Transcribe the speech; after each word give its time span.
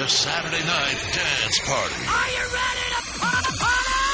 the 0.00 0.08
Saturday 0.08 0.64
Night 0.64 0.96
Dance 1.12 1.60
Party. 1.68 1.94
Are 2.08 2.30
you 2.32 2.44
ready 2.56 2.86
to 2.88 3.18
party? 3.20 3.52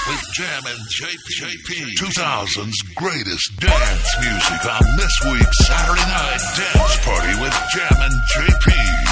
With 0.08 0.22
Jammin 0.34 0.78
JP, 0.90 1.94
2000's 1.94 2.82
greatest 2.96 3.56
dance 3.60 4.16
music 4.18 4.66
on 4.66 4.96
this 4.96 5.14
week's 5.30 5.66
Saturday 5.68 6.02
Night 6.02 6.42
Dance 6.58 6.96
Party 7.06 7.40
with 7.40 7.54
Jammin 7.70 8.10
JP. 8.34 9.05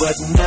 but. 0.00 0.39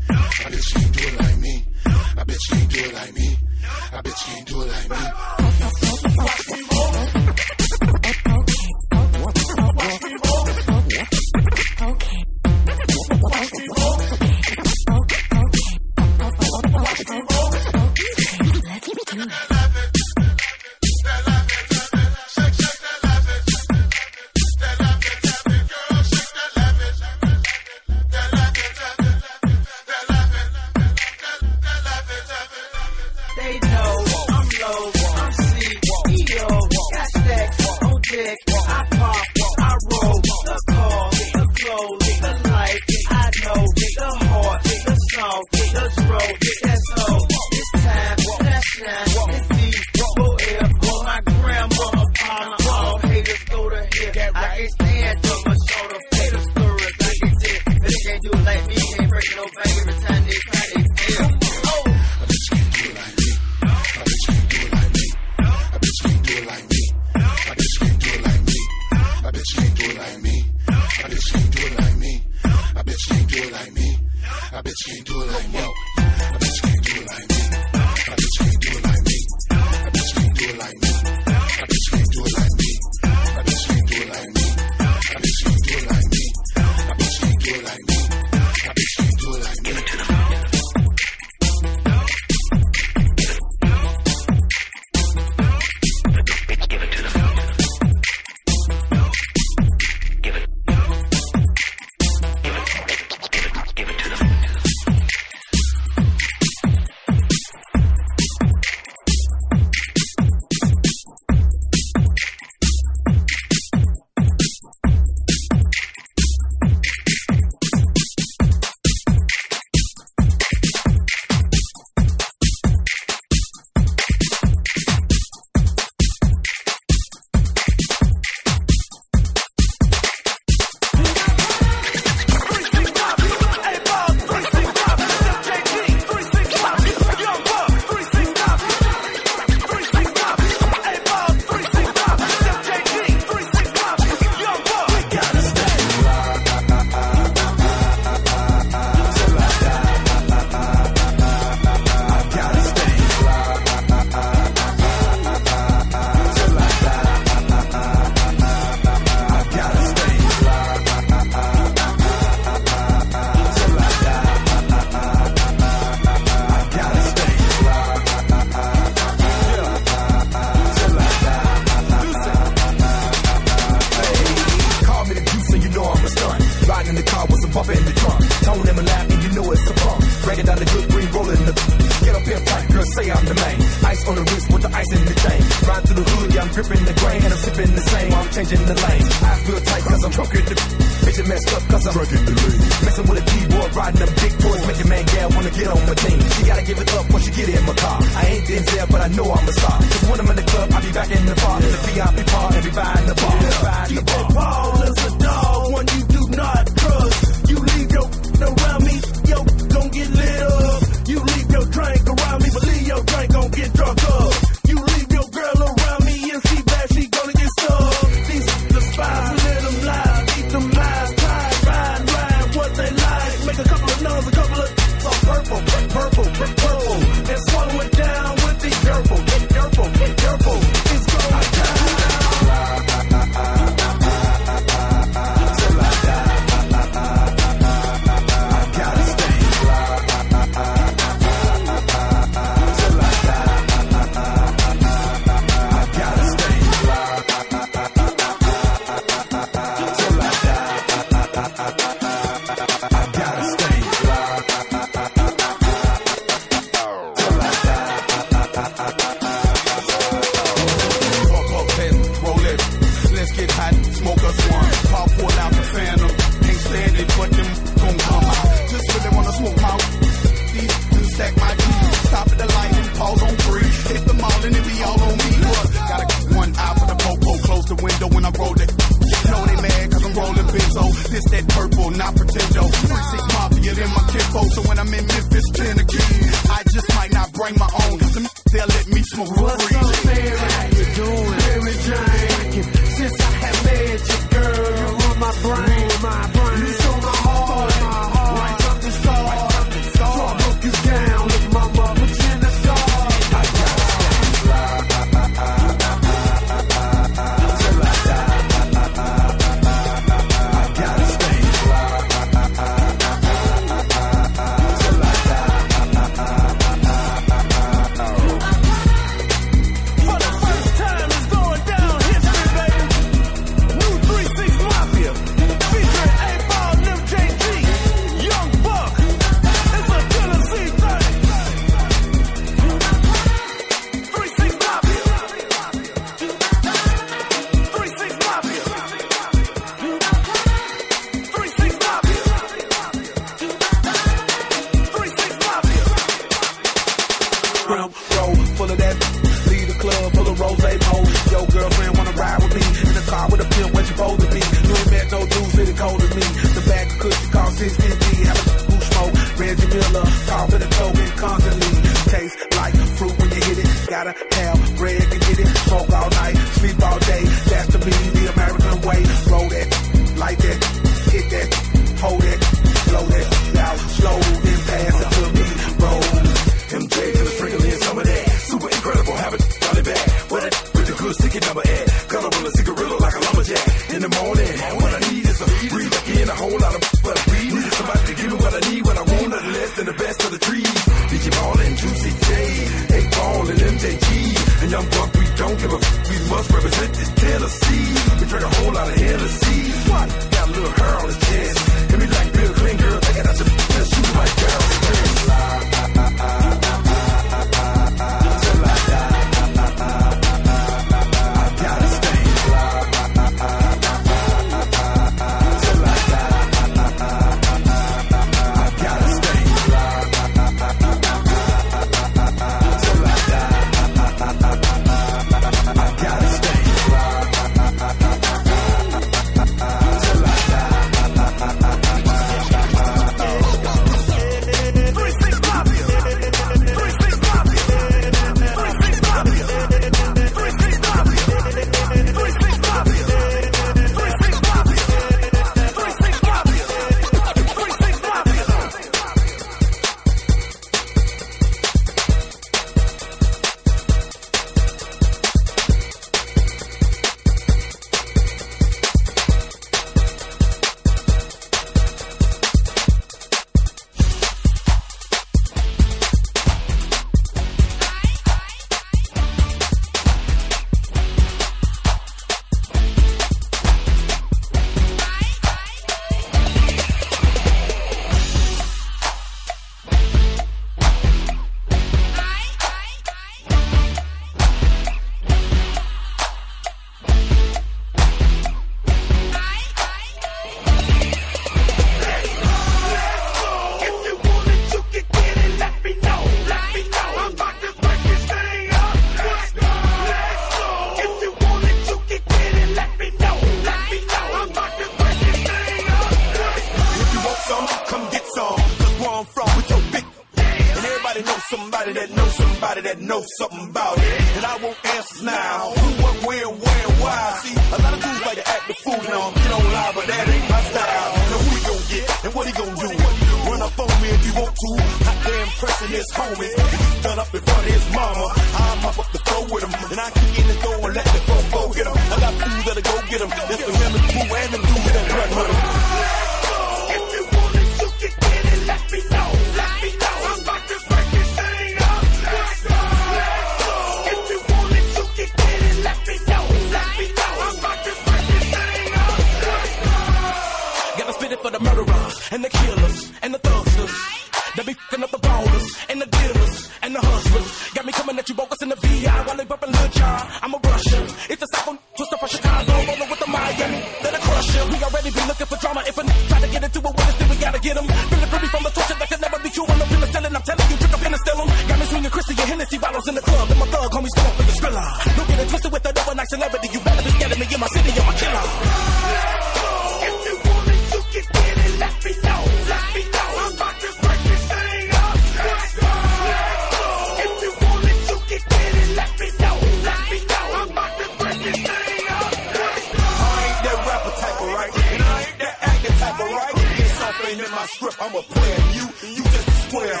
ain't 597.28 597.40
in 597.44 597.50
my 597.52 597.66
script, 597.66 597.96
I'm 598.00 598.14
a 598.14 598.22
player. 598.22 598.60
You, 598.72 598.84
you 599.12 599.22
just 599.22 599.48
a 599.48 599.56
square. 599.68 600.00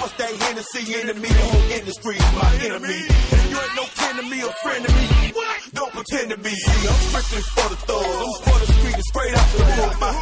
Once 0.00 0.14
that 0.16 0.32
Hennessy 0.32 0.82
into 0.96 1.14
me, 1.14 1.28
the 1.28 1.44
whole 1.44 1.68
industry's 1.76 2.28
my 2.40 2.50
enemy. 2.64 3.00
And 3.04 3.44
you 3.52 3.56
ain't 3.60 3.76
no 3.76 3.84
kin 3.84 4.14
to 4.16 4.24
me 4.32 4.38
or 4.40 4.52
friend 4.64 4.80
to 4.86 4.90
me. 4.94 5.04
Don't 5.74 5.92
pretend 5.92 6.30
to 6.30 6.38
be. 6.38 6.54
See, 6.54 6.88
I'm 6.88 7.00
strictly 7.12 7.42
for 7.52 7.68
the 7.68 7.78
thugs. 7.84 8.16
I'm 8.16 8.32
for 8.48 8.58
the 8.64 8.68
street 8.72 8.96
and 8.96 9.08
straight 9.12 9.34
out 9.36 9.48
the 9.52 9.60
hood. 9.64 9.94
My 10.00 10.12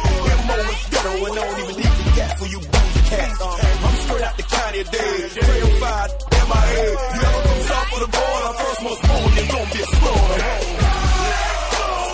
MO 0.43 0.57
is 0.67 0.83
ghetto 0.91 1.13
and 1.23 1.33
I 1.33 1.43
don't 1.47 1.59
even 1.63 1.75
need 1.79 1.93
the 1.95 2.05
gas 2.17 2.31
for 2.39 2.47
you 2.51 2.59
boozy 2.59 3.01
cats. 3.07 3.39
I'm 3.39 3.95
straight 4.03 4.23
out 4.27 4.35
the 4.35 4.43
county 4.43 4.83
day. 4.83 5.15
Trail 5.31 5.69
five, 5.79 6.09
MIA. 6.43 6.85
You 6.91 7.21
ever 7.23 7.41
come 7.47 7.61
south 7.71 7.87
for 7.87 7.99
the 8.03 8.11
border, 8.11 8.51
first 8.59 8.81
most 8.83 9.01
born, 9.07 9.31
you're 9.37 9.47
gonna 9.47 9.71
be 9.71 9.79
a 9.79 9.89
slaughter. 9.95 10.39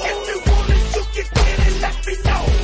If 0.09 0.17
you 0.29 0.37
want 0.45 0.69
it, 0.69 0.83
you 0.95 1.03
can 1.17 1.27
get 1.33 1.57
it, 1.65 1.81
let 1.81 1.95
me 2.05 2.13
know. 2.29 2.58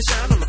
Can 0.00 0.28
shine 0.28 0.39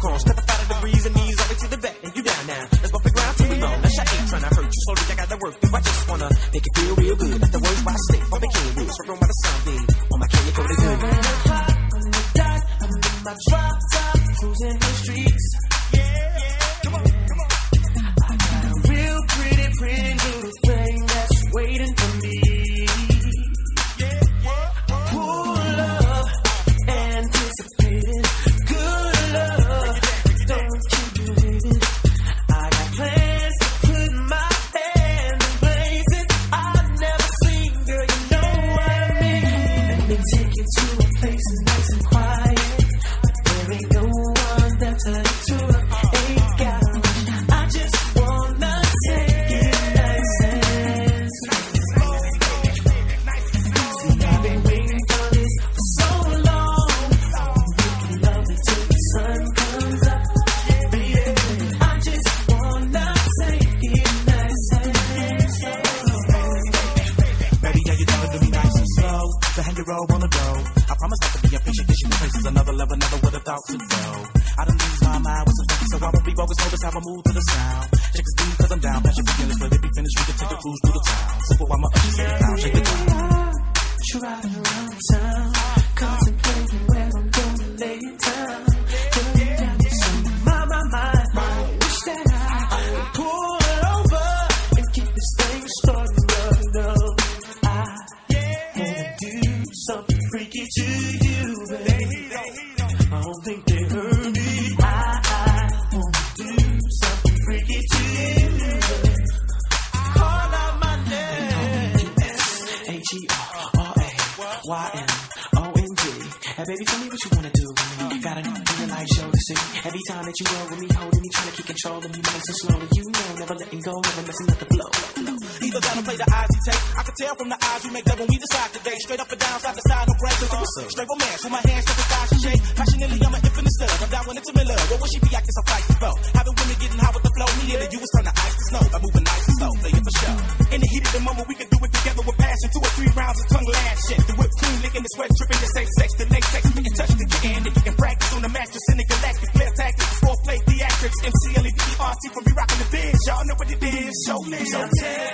know 154.27 154.37
what 154.37 154.53
it 154.53 154.61
is. 154.61 154.69
Show 154.71 154.81
me. 154.81 154.87
So 154.89 155.30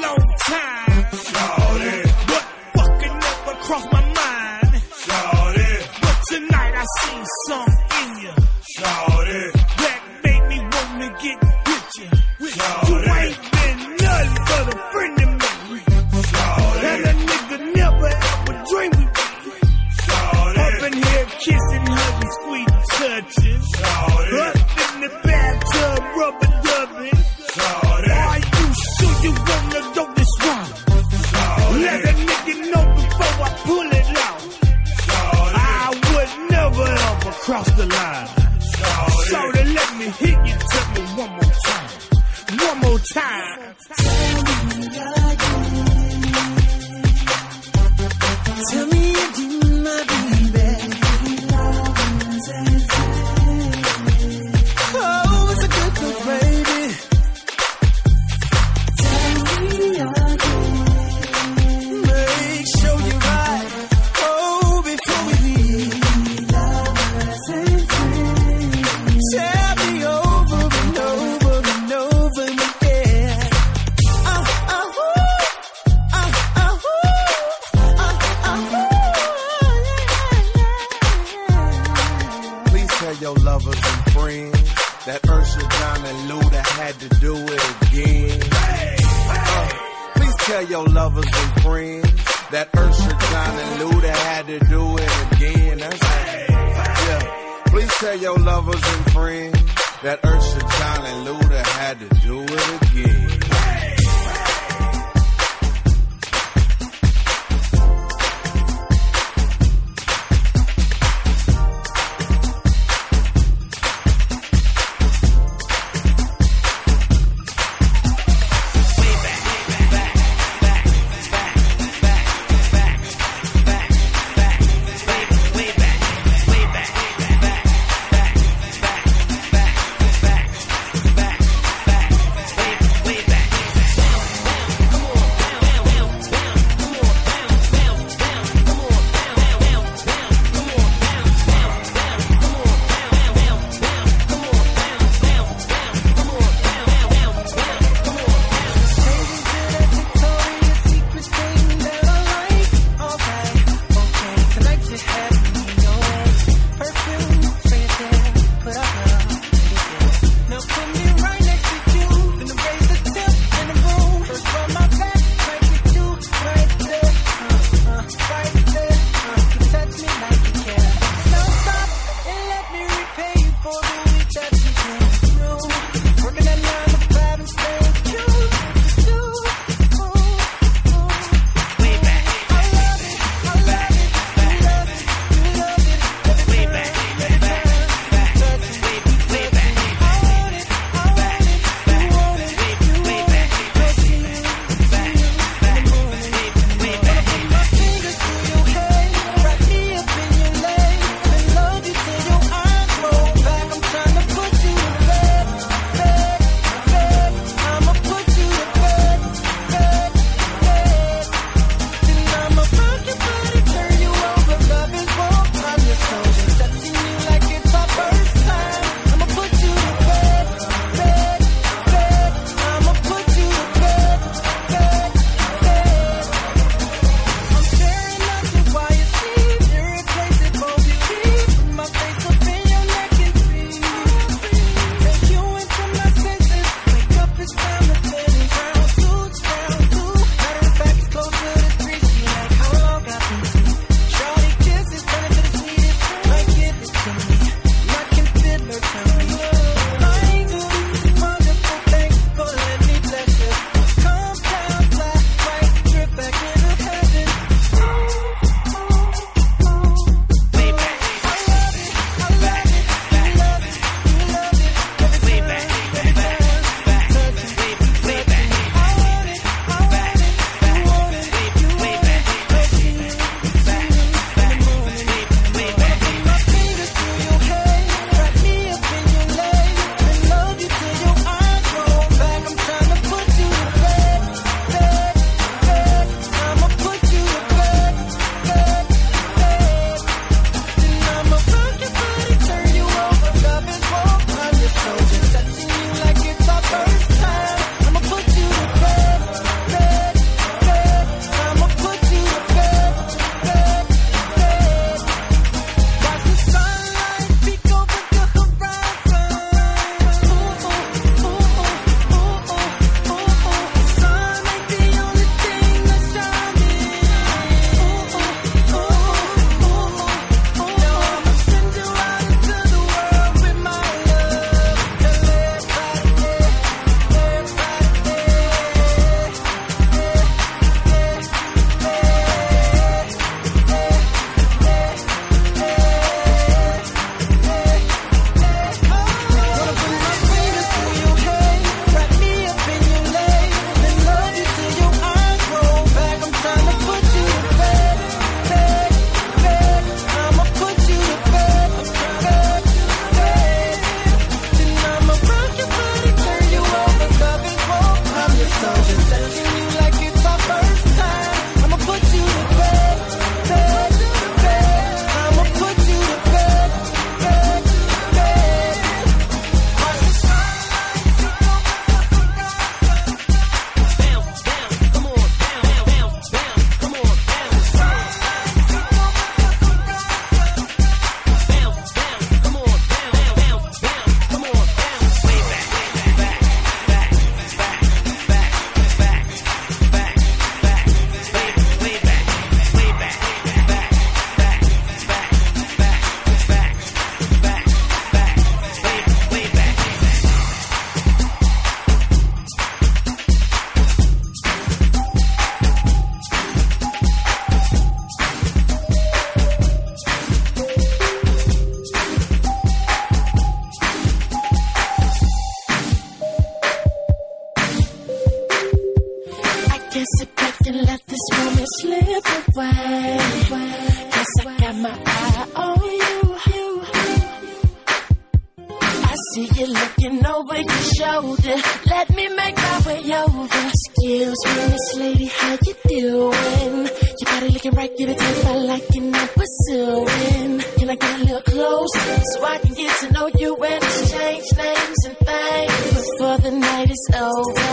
long 0.00 0.18
time. 0.46 0.95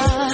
Uh, 0.05 0.33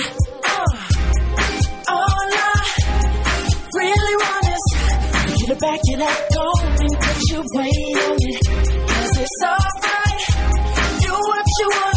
back 5.60 5.80
it 5.84 6.02
up, 6.02 6.30
go 6.34 6.52
and 6.62 6.94
put 7.00 7.32
your 7.32 7.44
weight 7.54 7.98
on 8.08 8.18
it. 8.22 8.48
Cause 8.88 9.18
it's 9.20 9.44
alright, 9.44 11.02
do 11.02 11.12
what 11.12 11.46
you 11.60 11.70
want. 11.70 11.89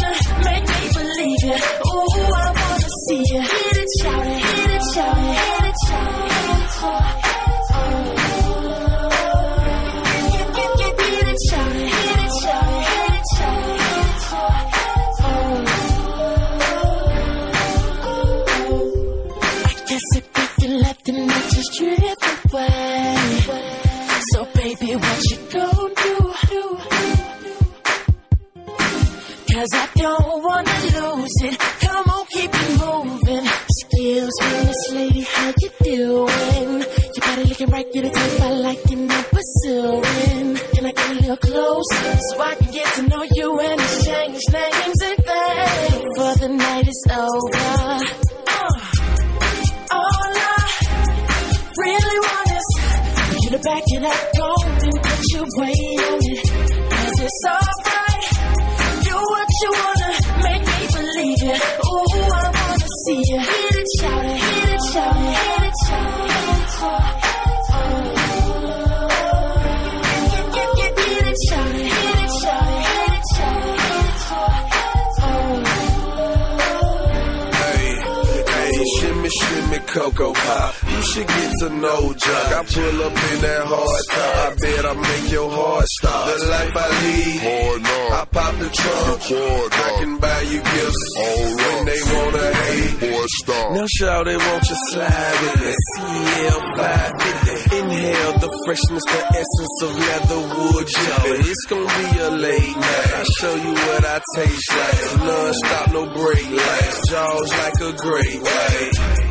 she 81.13 81.23
gets 81.23 81.61
a 81.61 81.69
no 81.69 82.13
job. 82.13 82.47
I 82.57 82.61
pull 82.65 82.97
up 83.05 83.13
in 83.13 83.37
that 83.45 83.63
hard 83.69 84.03
top. 84.09 84.33
I 84.33 84.55
bet 84.57 84.85
I 84.85 84.93
make 84.93 85.31
your 85.31 85.49
heart 85.51 85.85
stop. 85.85 86.25
The 86.25 86.37
life 86.49 86.73
I 86.73 86.87
lead, 87.03 87.39
hard 87.45 87.81
knock. 87.83 88.11
I 88.13 88.25
pop 88.33 88.53
the 88.57 88.69
trunk. 88.73 89.21
Hard. 89.21 89.71
I 89.73 89.89
can 89.99 90.17
buy 90.17 90.41
you 90.41 90.59
gifts 90.73 91.05
All 91.17 91.45
when 91.61 91.79
they 91.85 92.01
wanna 92.13 92.47
hate. 92.65 92.99
Boy, 92.99 93.25
stop. 93.41 93.71
Now 93.73 93.87
shout 93.97 94.25
they 94.25 94.37
want 94.37 94.63
you 94.69 94.77
slide 94.89 95.37
with 95.43 95.69
it. 95.69 95.77
CL 95.93 96.61
550. 96.81 97.77
Inhale 97.77 98.33
the 98.41 98.51
freshness, 98.65 99.05
the 99.05 99.21
essence 99.41 99.77
of 99.85 99.91
leatherwood 99.93 100.87
jelly. 100.87 101.39
It's 101.45 101.65
gonna 101.69 101.93
be 102.01 102.09
a 102.25 102.29
late 102.31 102.75
night. 102.75 103.11
I 103.13 103.23
show 103.37 103.55
you 103.55 103.73
what 103.73 104.01
I 104.05 104.17
taste 104.35 104.69
like. 104.73 105.17
No 105.29 105.51
stop, 105.61 105.85
no 105.93 106.03
break 106.09 106.49
lights. 106.49 107.09
Jaws 107.09 107.49
like 107.61 107.79
a 107.81 107.93
great 108.01 108.41
white. 108.41 109.22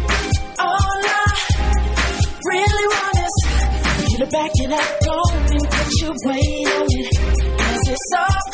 you 4.12 4.18
to 4.18 4.26
back 4.26 4.50
it 4.54 4.70
up, 4.70 5.00
go 5.04 5.22
and 5.32 5.70
put 5.70 6.00
your 6.00 6.14
weight 6.24 6.68
on 6.68 6.86
it. 6.90 7.58
Cause 7.58 7.88
it's 7.88 8.12
all 8.18 8.51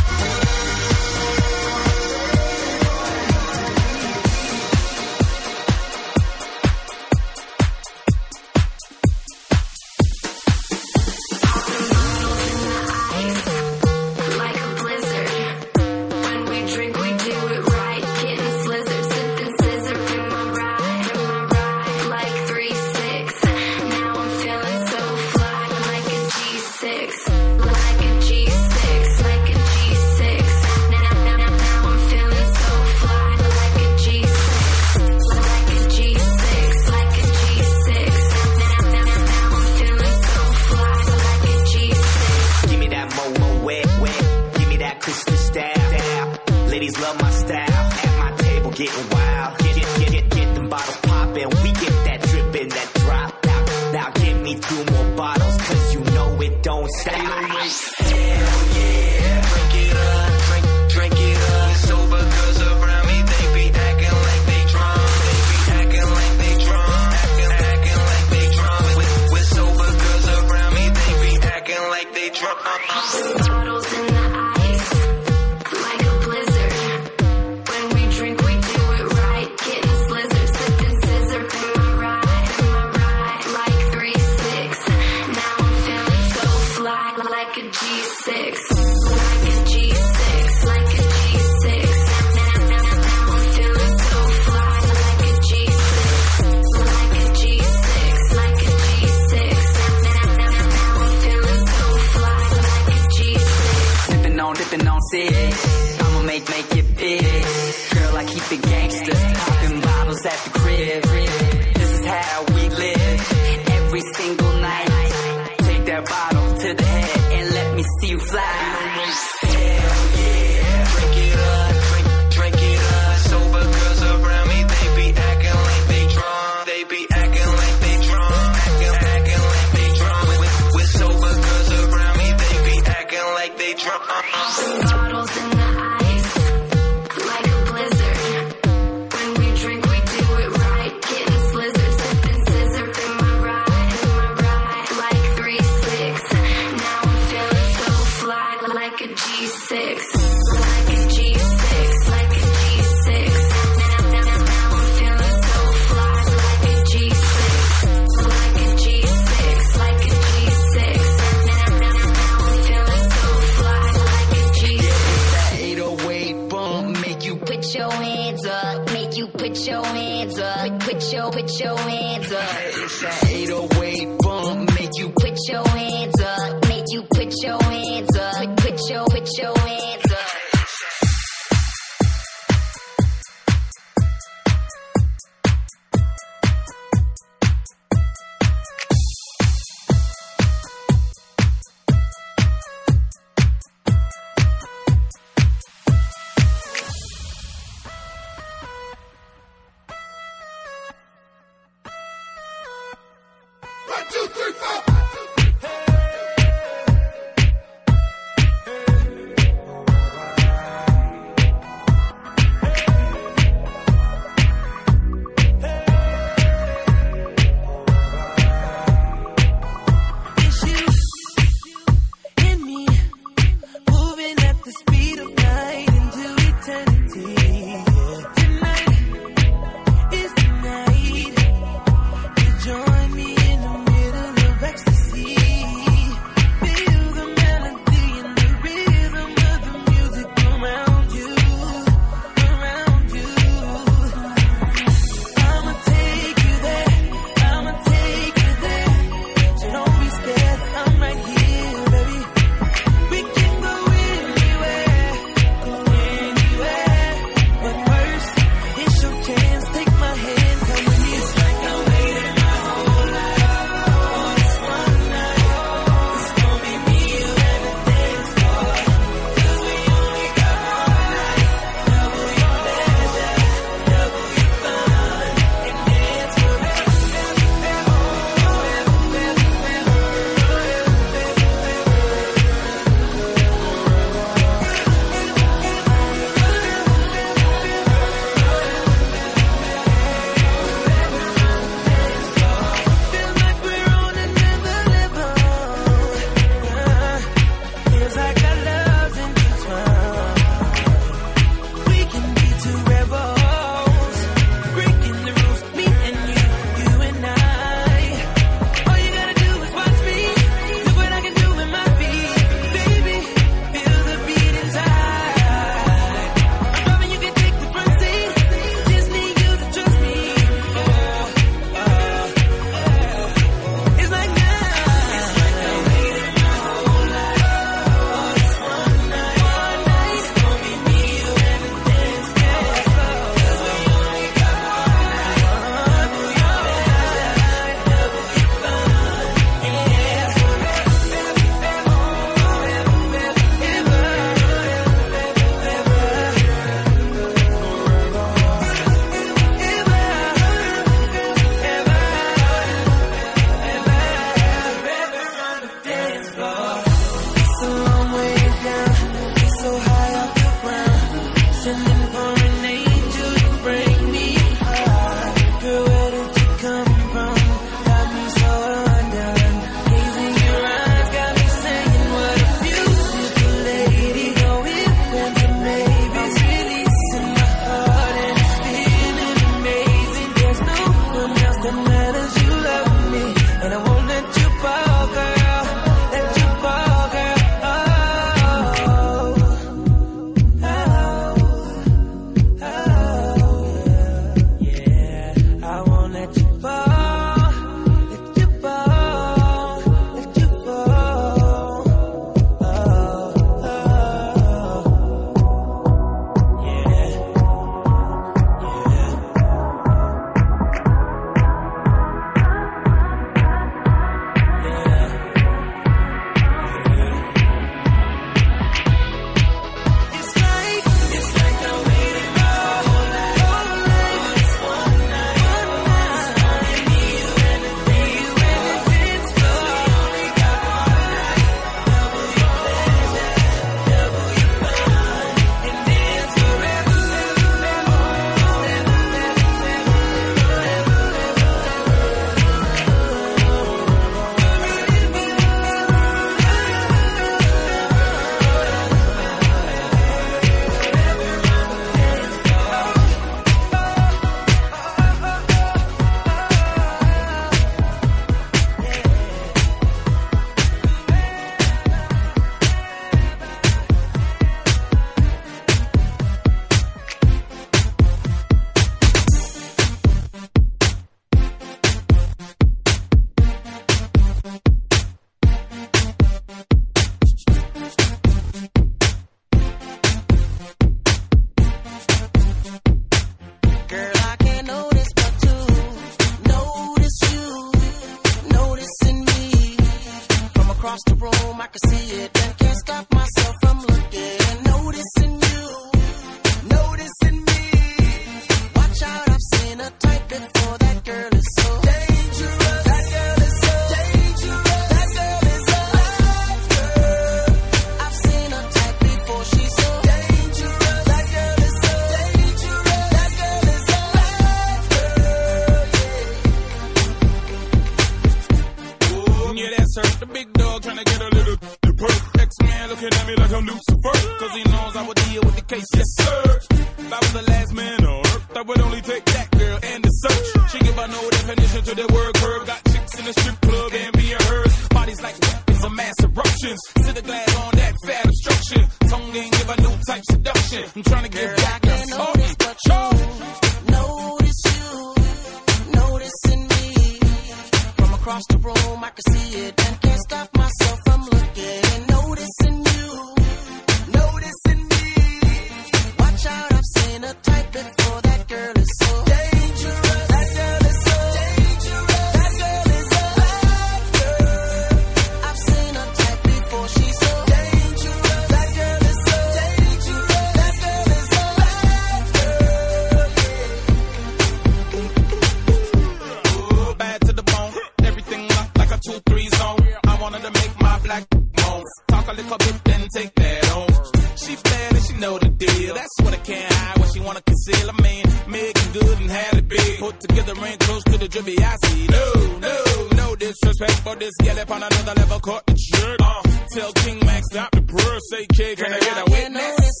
take 583.12 583.34
that 583.34 583.72
on. 583.76 583.88
She 584.36 584.56
and 584.56 585.04
she 585.04 585.14
know 585.18 585.38
the 585.38 585.48
deal. 585.48 585.94
That's 585.94 586.16
what 586.22 586.32
I 586.34 586.38
can't 586.38 586.72
hide, 586.72 586.98
what 586.98 587.12
she 587.12 587.20
wanna 587.20 587.42
conceal. 587.42 587.90
I 587.90 588.02
mean, 588.02 588.24
making 588.48 588.92
good 588.92 589.18
and 589.20 589.30
have 589.30 589.54
it 589.58 589.68
big. 589.68 589.98
Put 589.98 590.20
together 590.20 590.54
and 590.56 590.80
close 590.80 591.04
to 591.04 591.18
the 591.18 591.28
drippy. 591.28 591.56
I 591.58 591.76
see 591.84 592.06
no, 592.06 592.26
no, 592.58 592.76
no 593.16 593.36
disrespect 593.36 593.98
for 594.00 594.16
this 594.16 594.32
gal 594.42 594.58
on 594.58 594.82
another 594.82 595.14
level. 595.14 595.40
Caught 595.40 595.66
the 595.66 595.74
jerk. 595.74 596.18
Uh, 596.20 596.42
tell 596.74 596.92
King 596.92 597.18
Max 597.26 597.42
stop 597.50 597.70
the 597.72 597.82
press, 597.82 598.22
Say, 598.30 598.46
kid, 598.56 598.78
can 598.78 598.92
I 598.92 599.00
get 599.00 599.18
a 599.18 599.30
witness? 599.30 600.00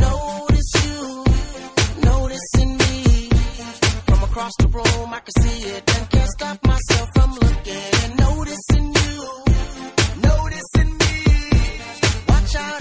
Notice 0.00 0.72
you, 0.84 1.24
noticing 2.02 2.70
me 2.76 3.28
from 4.06 4.22
across 4.24 4.52
the 4.58 4.68
room. 4.68 5.14
I 5.14 5.20
can 5.20 5.42
see 5.42 5.68
it 5.68 5.82
and 5.96 6.10
can't 6.10 6.30
stop 6.30 6.66
myself 6.66 7.08
from 7.14 7.30
looking 7.34 7.88
and 8.02 8.16
noticing. 8.18 8.92
You. 8.92 8.97
child. 12.48 12.77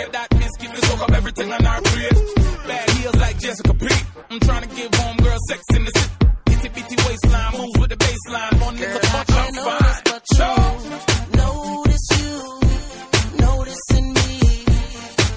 get 0.00 0.12
that 0.12 0.28
soak 0.86 1.00
up 1.02 1.12
everything 1.12 1.52
on 1.52 1.66
our. 1.66 1.80
Bad 1.80 2.90
heels 2.90 3.16
like 3.16 3.38
Jessica 3.38 3.74
I'm 4.30 4.40
trying 4.40 4.68
to 4.68 4.74
give 4.76 4.90
homegirl 4.90 5.38
sex 5.48 5.62
in 5.74 5.84
the 5.84 5.92
city. 5.98 6.14
Itty 6.52 6.68
bitty 6.68 6.96
waistline, 7.06 7.52
moves 7.58 7.78
with 7.80 7.90
the 7.90 7.96
baseline. 7.96 8.60
One 8.62 8.76
nigga, 8.76 9.00
fuck, 9.12 9.30
I'm 9.40 9.54
fine. 9.66 9.96
Notice 11.40 12.08
you, 12.20 12.34
noticing 13.46 14.08
me. 14.18 14.38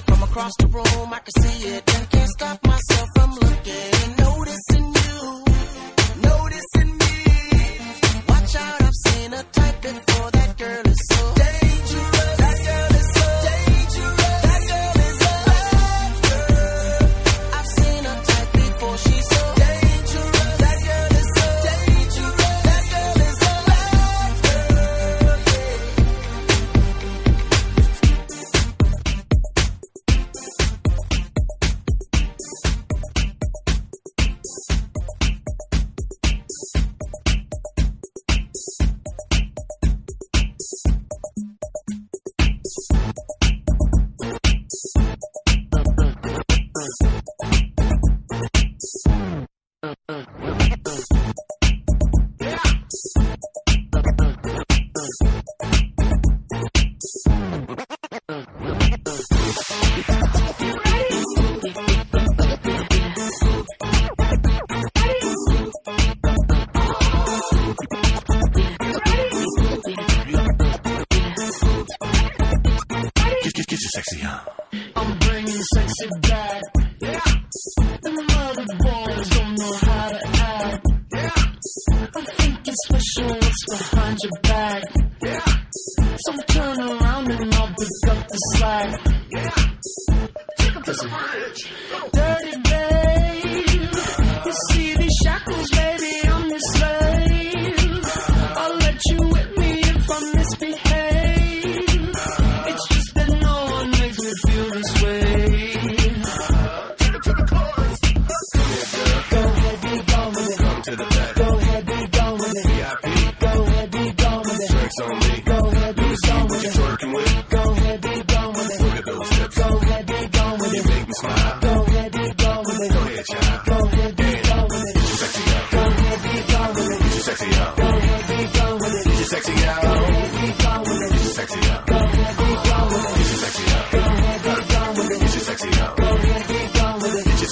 From 0.06 0.22
across 0.22 0.52
the 0.58 0.66
room, 0.76 1.08
I 1.12 1.20
can 1.26 1.34
see 1.42 1.68
it. 1.74 1.94
And 1.94 2.10
can't 2.10 2.30
stop 2.36 2.66
myself 2.66 3.08
from 3.16 3.30
looking. 3.44 3.90
Noticing 4.26 4.86
you, 5.04 5.18
noticing 6.30 6.90
me. 7.02 7.14
Watch 8.28 8.54
out, 8.56 8.82
I've 8.82 8.98
seen 9.06 9.32
a 9.32 9.42
type 9.42 9.82
before. 9.82 10.13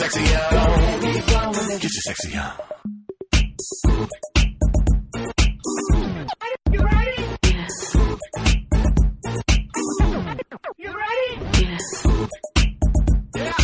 sexy 0.02 0.34
on. 0.34 1.00
Get 1.00 1.82
your 1.82 1.90
sexy 1.90 2.36
on. 2.36 2.52
You 6.72 6.80
ready? 6.82 7.22
You 10.78 10.90
ready? 10.92 11.28
Yeah. 13.36 13.56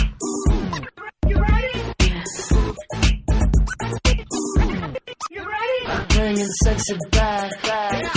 You 1.26 1.36
ready? 1.40 1.78
Yes. 2.00 2.52
You 5.30 5.42
ready? 5.44 6.06
Bringing 6.14 6.52
sexy 6.62 6.96
back, 7.10 7.62
back. 7.62 8.07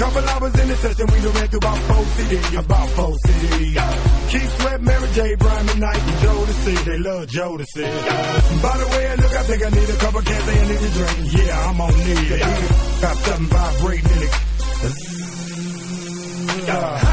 Couple 0.00 0.24
hours 0.30 0.58
in 0.58 0.68
the 0.68 0.76
session, 0.76 1.06
we 1.12 1.20
done 1.20 1.34
read 1.34 1.50
through 1.50 1.58
about 1.58 1.76
four 1.76 2.04
cities. 2.16 2.54
About 2.54 2.88
four 2.88 3.14
cities. 3.18 3.74
Yeah. 3.74 4.28
Keith 4.30 4.58
Sweat, 4.58 4.80
Mary 4.80 5.08
J, 5.12 5.34
Brian 5.34 5.66
McKnight, 5.66 6.08
and 6.08 6.18
Jodeci. 6.24 6.84
They 6.86 6.98
love 6.98 7.26
Jodeci. 7.28 7.82
Yeah. 7.82 8.62
By 8.62 8.78
the 8.78 8.86
way, 8.96 9.08
I 9.10 9.14
look, 9.16 9.32
I 9.32 9.42
think 9.42 9.62
I 9.62 9.68
need 9.68 9.90
a 9.90 9.96
cup 9.98 10.14
of 10.14 10.24
cancer 10.24 10.52
and 10.52 10.68
need 10.70 10.80
a 10.80 10.88
drink. 10.88 11.32
Yeah, 11.36 11.68
I'm 11.68 11.80
on 11.82 11.92
need. 11.98 12.30
Yeah. 12.30 13.02
Got 13.02 13.16
something 13.18 13.46
vibrating 13.46 14.10
in 14.10 14.22
it. 14.22 14.34
Yeah. 16.66 17.09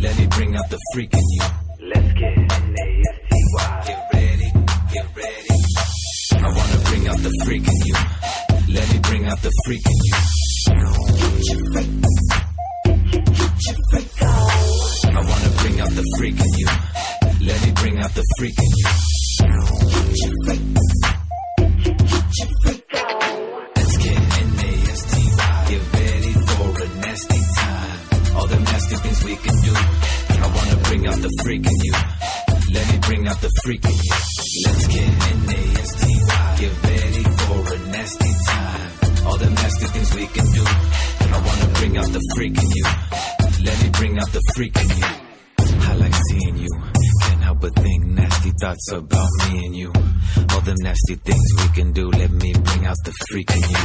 Let 0.00 0.18
me 0.18 0.26
bring 0.26 0.56
up 0.56 0.68
the 0.68 0.78
freaking 0.94 1.28
you. 1.30 1.46
Let's 1.88 2.12
get 2.14 2.36
nasty. 2.36 3.38
You 3.88 3.96
ready? 4.14 4.48
You 4.94 5.02
ready? 5.16 5.56
I 6.32 6.48
want 6.56 6.70
to 6.72 6.78
bring 6.90 7.04
up 7.08 7.18
the 7.18 7.30
freaking 7.46 7.82
you. 7.86 7.96
Let 8.74 8.92
me 8.92 8.98
bring 9.00 9.26
out 9.28 9.40
the 9.42 9.52
freaking 9.64 10.00
you. 10.04 10.14
You 11.40 11.58
Let 17.40 17.62
me 17.64 17.70
bring 17.72 17.98
out 18.00 18.14
the 18.14 18.24
freak 18.38 18.58
in 18.58 18.70
you. 20.62 20.67
Out 31.08 31.22
the 31.22 31.32
freak 31.42 31.64
in 31.66 31.80
you. 31.88 31.94
Let 32.74 32.92
me 32.92 32.98
bring 33.08 33.28
out 33.28 33.40
the 33.40 33.50
freak 33.64 33.84
in 33.84 33.96
you. 33.96 34.16
Let's 34.66 34.86
get 34.88 35.08
N-A-S-T-Y. 35.32 36.56
Get 36.60 36.72
ready 36.84 37.24
for 37.24 37.60
a 37.74 37.78
nasty 37.96 38.32
time. 38.46 39.26
All 39.26 39.38
the 39.38 39.50
nasty 39.50 39.86
things 39.86 40.14
we 40.14 40.26
can 40.26 40.46
do. 40.52 40.64
And 41.20 41.34
I 41.34 41.38
wanna 41.46 41.68
bring 41.78 41.96
out 41.96 42.10
the 42.12 42.22
freak 42.34 42.56
in 42.62 42.70
you. 42.70 42.86
Let 43.64 43.82
me 43.82 43.88
bring 43.98 44.18
out 44.18 44.30
the 44.32 44.42
freak 44.54 44.76
in 44.76 44.88
you. 45.00 45.10
I 45.88 45.94
like 45.94 46.14
seeing 46.28 46.56
you. 46.58 46.72
Can't 47.22 47.42
help 47.42 47.60
but 47.60 47.74
think 47.74 48.04
nasty 48.04 48.52
thoughts 48.60 48.92
about 48.92 49.30
me 49.48 49.66
and 49.66 49.76
you. 49.76 49.92
All 50.52 50.60
the 50.60 50.76
nasty 50.82 51.14
things 51.14 51.46
we 51.56 51.68
can 51.74 51.92
do. 51.92 52.10
Let 52.10 52.30
me 52.30 52.52
bring 52.52 52.86
out 52.86 52.96
the 53.04 53.12
freak 53.30 53.50
in 53.50 53.62
you. 53.62 53.84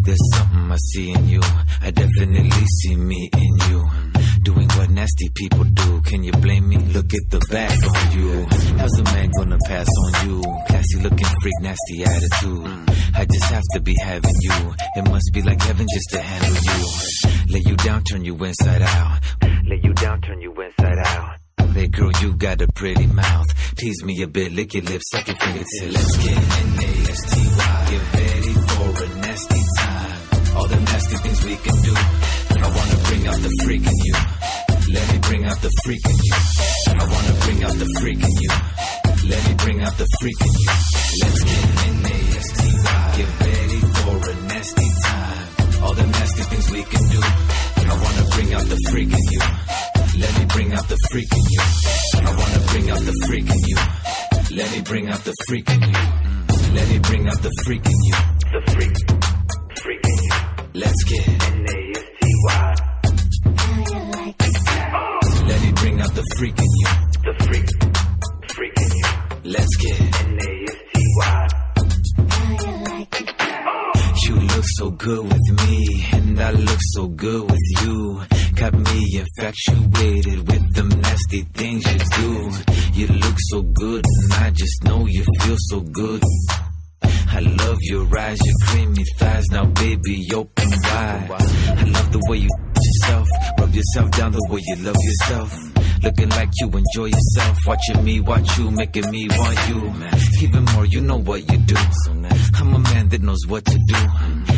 There's 0.00 0.24
something 0.34 0.72
I 0.72 0.76
see 0.76 1.10
in 1.12 1.28
you. 1.28 1.40
I 1.82 1.90
definitely 1.90 2.66
see 2.80 2.96
me 2.96 3.30
in 3.32 3.70
you. 3.70 4.15
Doing 4.46 4.68
what 4.76 4.90
nasty 4.90 5.28
people 5.34 5.64
do. 5.64 6.00
Can 6.02 6.22
you 6.22 6.30
blame 6.30 6.68
me? 6.68 6.76
Look 6.76 7.12
at 7.12 7.30
the 7.30 7.40
back 7.50 7.72
on 7.72 8.16
you. 8.16 8.46
How's 8.78 8.98
a 9.00 9.02
man 9.02 9.28
gonna 9.36 9.58
pass 9.66 9.88
on 9.88 10.28
you? 10.28 10.40
Classy 10.68 11.00
looking 11.00 11.26
freak, 11.42 11.54
nasty 11.62 12.04
attitude. 12.04 12.66
I 13.16 13.24
just 13.24 13.44
have 13.50 13.64
to 13.74 13.80
be 13.80 13.96
having 14.00 14.36
you. 14.42 14.74
It 14.94 15.10
must 15.10 15.30
be 15.32 15.42
like 15.42 15.60
heaven 15.60 15.88
just 15.92 16.10
to 16.10 16.20
handle 16.20 16.62
you. 16.62 17.54
Lay 17.54 17.62
you 17.66 17.76
down, 17.76 18.04
turn 18.04 18.24
you 18.24 18.44
inside 18.44 18.82
out. 18.82 19.20
Lay 19.64 19.80
you 19.82 19.92
down, 19.94 20.20
turn 20.20 20.40
you 20.40 20.52
inside 20.52 20.98
out. 20.98 21.38
Hey 21.74 21.88
girl, 21.88 22.12
you 22.22 22.36
got 22.36 22.62
a 22.62 22.68
pretty 22.68 23.06
mouth. 23.08 23.46
Tease 23.74 24.04
me 24.04 24.22
a 24.22 24.28
bit, 24.28 24.52
lick 24.52 24.74
your 24.74 24.84
lips, 24.84 25.10
suck 25.10 25.26
your 25.26 25.36
fingertips. 25.38 25.82
Let's 25.82 26.16
get 26.18 26.38
N-A-S-T-Y. 26.38 27.86
Get 27.90 28.14
ready 28.14 28.52
for 28.52 29.04
a 29.04 29.08
nasty 29.26 29.62
time. 29.78 30.56
All 30.56 30.68
the 30.68 30.76
nasty 30.76 31.16
things 31.16 31.44
we 31.44 31.56
can 31.56 31.82
do. 31.82 32.45
I 32.66 32.68
wanna 32.68 32.98
bring 33.06 33.26
out 33.28 33.38
the 33.46 33.52
freak 33.62 33.86
in 33.86 33.98
you. 34.02 34.16
Let 34.90 35.04
me 35.12 35.18
bring 35.22 35.44
out 35.46 35.58
the 35.62 35.70
freak 35.84 36.04
in 36.04 36.18
you. 36.18 36.36
I 36.98 37.04
wanna 37.06 37.34
bring 37.46 37.62
out 37.62 37.76
the 37.78 37.88
freak 38.00 38.18
in 38.18 38.36
you. 38.42 38.52
Let 39.30 39.40
me 39.46 39.54
bring 39.62 39.78
out 39.86 39.94
the 39.98 40.06
freak 40.18 40.40
in 40.42 40.54
you. 40.62 40.72
Let's 41.22 41.42
get 41.46 41.62
in 41.62 41.94
N-A-S-T-Y. 41.94 42.98
Get 43.18 43.30
ready 43.46 43.80
for 44.02 44.16
a 44.18 44.34
nasty 44.50 44.88
time. 45.06 45.46
All 45.84 45.94
the 45.94 46.06
nasty 46.06 46.42
things 46.42 46.66
we 46.74 46.82
can 46.82 47.04
do. 47.14 47.22
I 47.22 47.94
wanna 48.02 48.24
bring 48.34 48.50
out 48.54 48.66
the 48.66 48.78
freak 48.90 49.12
in 49.14 49.26
you. 49.30 49.42
Let 50.18 50.32
me 50.38 50.44
bring 50.50 50.72
out 50.74 50.88
the 50.88 50.98
freak 51.10 51.30
in 51.38 51.44
you. 51.54 51.62
I 52.18 52.30
wanna 52.34 52.60
bring 52.66 52.90
out 52.90 53.02
the 53.06 53.14
freak 53.26 53.46
in 53.46 53.62
you. 53.70 53.78
Let 54.58 54.68
me 54.74 54.80
bring 54.82 55.06
out 55.08 55.22
the 55.22 55.34
freak 55.46 55.70
in 55.70 55.82
you. 55.82 56.02
Let 56.74 56.88
me 56.90 56.98
bring 56.98 57.28
out 57.28 57.40
the 57.46 57.52
freak 57.64 57.86
in 57.86 57.98
you. 58.10 58.16
The 58.50 58.60
freak, 58.74 58.96
freak 59.82 60.02
in 60.02 60.18
you. 60.26 60.34
Let's 60.74 61.04
get 61.04 61.55
freak 66.36 66.58
in 66.58 66.64
you. 66.64 66.88
The 67.24 67.34
freak, 67.44 67.68
freak 68.54 68.76
in 68.76 68.90
you. 68.96 69.04
Let's 69.44 69.76
get 69.76 70.00
N-A-S-T-Y. 70.26 71.48
You 74.26 74.34
look 74.34 74.64
so 74.76 74.90
good 74.90 75.24
with 75.24 75.68
me, 75.68 76.06
and 76.12 76.40
I 76.40 76.50
look 76.50 76.80
so 76.94 77.06
good 77.08 77.50
with 77.50 77.84
you. 77.84 78.22
Got 78.56 78.74
me 78.74 79.22
infatuated 79.22 80.48
with 80.48 80.74
them 80.74 80.88
nasty 80.88 81.42
things 81.54 81.84
you 81.92 81.98
do. 81.98 82.50
You 82.94 83.06
look 83.08 83.36
so 83.50 83.62
good, 83.62 84.04
and 84.04 84.32
I 84.34 84.50
just 84.50 84.84
know 84.84 85.06
you 85.06 85.24
feel 85.42 85.56
so 85.58 85.80
good. 85.80 86.22
I 87.02 87.40
love 87.40 87.78
your 87.82 88.18
eyes, 88.18 88.38
your 88.44 88.54
creamy 88.66 89.04
thighs. 89.18 89.44
Now, 89.52 89.66
baby, 89.66 90.26
open 90.34 90.70
wide. 90.70 91.30
I 91.30 91.84
love 91.84 92.12
the 92.12 92.24
way 92.28 92.38
you 92.38 92.48
yourself, 92.86 93.28
rub 93.58 93.74
yourself 93.74 94.10
down 94.12 94.32
the 94.32 94.46
way 94.50 94.60
you 94.64 94.76
love 94.76 94.96
yourself. 95.00 95.75
Looking 96.02 96.28
like 96.30 96.50
you 96.60 96.68
enjoy 96.68 97.06
yourself, 97.06 97.58
watching 97.66 98.04
me 98.04 98.20
watch 98.20 98.58
you, 98.58 98.70
making 98.70 99.10
me 99.10 99.28
want 99.28 99.68
you. 99.68 99.92
Even 100.42 100.64
more, 100.64 100.84
you 100.86 101.00
know 101.00 101.18
what 101.18 101.40
you 101.50 101.58
do. 101.58 101.76
I'm 102.54 102.74
a 102.74 102.78
man 102.78 103.08
that 103.08 103.22
knows 103.22 103.46
what 103.46 103.64
to 103.64 103.78
do, 103.86 103.96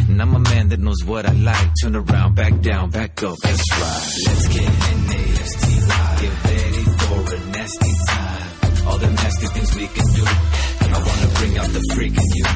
and 0.08 0.20
I'm 0.20 0.34
a 0.34 0.38
man 0.38 0.68
that 0.68 0.80
knows 0.80 1.04
what 1.04 1.26
I 1.26 1.32
like. 1.32 1.70
Turn 1.82 1.96
around, 1.96 2.34
back 2.34 2.60
down, 2.60 2.90
back 2.90 3.22
up, 3.22 3.38
that's 3.38 3.72
right. 3.72 4.04
Let's 4.26 4.48
get 4.48 4.68
N-A-S-T-Y. 4.68 6.16
Get 6.20 6.44
ready 6.44 6.84
for 6.98 7.34
a 7.34 7.38
nasty 7.52 7.92
time. 8.08 8.86
All 8.88 8.98
the 8.98 9.10
nasty 9.10 9.46
things 9.46 9.76
we 9.76 9.86
can 9.86 10.06
do. 10.14 10.24
I 10.24 10.98
wanna 10.98 11.28
bring 11.38 11.58
out 11.58 11.68
the 11.68 11.82
freak 11.94 12.16
in 12.16 12.30
you. 12.34 12.46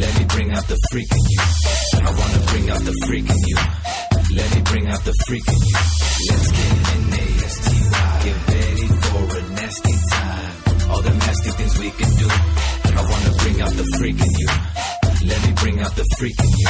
Let 0.00 0.18
me 0.18 0.24
bring 0.26 0.52
out 0.52 0.66
the 0.68 0.78
freak 0.90 1.10
in 1.10 1.24
you. 1.30 1.40
I 1.94 2.10
wanna 2.10 2.46
bring 2.46 2.70
out 2.70 2.80
the 2.84 2.94
freak 3.06 3.30
in 3.30 3.38
you. 3.46 3.56
Let 4.36 4.54
me 4.54 4.62
bring 4.62 4.86
out 4.88 5.04
the 5.04 5.14
freak 5.26 5.48
in 5.48 5.54
you. 5.54 5.76
Let's 6.28 6.50
get 6.52 6.72
N-A-S-T-Y. 6.94 7.03
Nasty 9.74 9.92
time. 10.10 10.90
All 10.90 11.02
the 11.02 11.10
nasty 11.10 11.50
things 11.50 11.78
we 11.78 11.90
can 11.90 12.10
do. 12.14 12.28
And 12.84 12.94
I 12.96 13.02
wanna 13.02 13.32
bring 13.42 13.60
out 13.60 13.72
the 13.72 13.84
freak 13.98 14.20
in 14.20 14.30
you. 14.38 14.48
Let 15.26 15.46
me 15.46 15.52
bring 15.62 15.80
out 15.80 15.96
the 15.96 16.04
freak 16.16 16.38
in 16.38 16.50
you. 16.50 16.68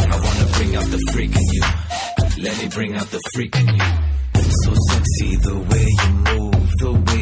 I 0.00 0.20
wanna 0.20 0.52
bring 0.56 0.76
out 0.76 0.84
the 0.84 1.00
freak 1.12 1.34
in 1.34 1.48
you. 1.52 1.62
Let 2.42 2.58
me 2.58 2.68
bring 2.68 2.94
out 2.94 3.10
the 3.10 3.20
freak 3.34 3.56
in 3.56 3.68
you. 3.68 3.88
So 4.64 4.74
sexy 4.90 5.36
the 5.36 5.56
way 5.70 5.86
you 6.02 6.10
move, 6.28 6.51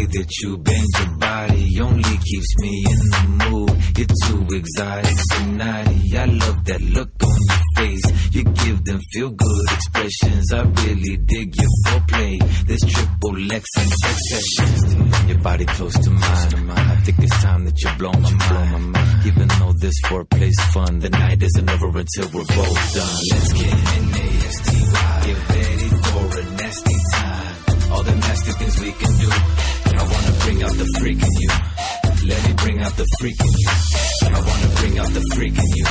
way 0.01 0.07
that 0.07 0.31
you 0.43 0.57
bend 0.59 0.87
your 0.99 1.19
body 1.19 1.81
only 1.81 2.17
keeps 2.19 2.59
me 2.59 2.85
in 2.89 2.99
the 2.99 3.23
mood. 3.45 3.71
You're 3.97 4.15
too 4.25 4.57
exotic, 4.57 5.17
so 5.31 5.45
naughty. 5.47 6.17
I 6.17 6.25
love 6.25 6.65
that 6.65 6.81
look 6.81 7.11
on 7.23 7.39
your 7.49 7.63
face. 7.77 8.35
You 8.35 8.45
give 8.45 8.85
them 8.85 9.01
feel 9.13 9.31
good 9.31 9.67
expressions. 9.71 10.53
I 10.53 10.63
really 10.63 11.17
dig 11.17 11.57
your 11.57 11.73
foreplay. 11.87 12.67
This 12.67 12.81
triple 12.81 13.53
X 13.53 13.65
and 13.79 13.91
sex 13.91 14.17
sessions. 14.31 15.29
Your 15.29 15.39
body 15.39 15.67
close 15.67 15.99
to 15.99 16.11
mine. 16.11 16.71
I 16.71 16.97
think 17.05 17.19
it's 17.19 17.43
time 17.43 17.65
that 17.65 17.79
you 17.83 17.91
blow 17.99 18.13
my 18.13 18.33
mind. 18.33 19.27
Even 19.27 19.49
though 19.49 19.73
this 19.81 19.95
foreplay's 20.07 20.61
fun, 20.73 20.99
the 21.01 21.11
night 21.11 21.43
isn't 21.43 21.71
over 21.71 21.99
until 21.99 22.27
we're 22.33 22.45
both 22.45 22.95
done. 22.95 23.21
Let's 23.33 23.53
get 23.53 23.75
N-A-S-T-Y. 23.99 25.23
Get 25.27 25.49
ready 25.51 25.89
for 26.09 26.41
a 26.41 26.45
nasty 26.57 26.97
time. 27.13 27.93
All 27.93 28.03
the 28.05 28.15
nasty 28.15 28.53
things 28.53 28.81
we 28.81 28.93
can 28.93 29.19
do. 29.19 29.70
Bring 30.45 30.63
out 30.63 30.73
the 30.73 30.87
freak 30.99 31.23
in 31.23 31.35
you. 31.41 31.51
Let 32.29 32.41
me 32.47 32.53
bring 32.55 32.79
out 32.83 32.97
the 32.97 33.07
freak 33.19 33.41
in 33.41 33.53
you. 33.63 33.69
I 34.23 34.41
wanna 34.41 34.69
bring 34.81 34.99
out 34.99 35.11
the 35.13 35.25
freak 35.35 35.59
in 35.59 35.71
you. 35.77 35.87